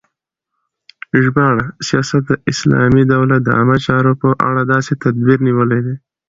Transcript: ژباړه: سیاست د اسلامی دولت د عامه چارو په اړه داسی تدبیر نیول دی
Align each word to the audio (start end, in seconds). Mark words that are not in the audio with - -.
ژباړه: 1.23 1.65
سیاست 1.87 2.21
د 2.29 2.31
اسلامی 2.51 3.03
دولت 3.13 3.41
د 3.43 3.49
عامه 3.57 3.77
چارو 3.85 4.13
په 4.21 4.29
اړه 4.49 4.61
داسی 4.71 4.93
تدبیر 5.03 5.37
نیول 5.47 5.69
دی 5.85 5.95